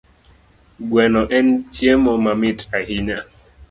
[0.89, 3.19] Gweno en chiemo mamit ahinya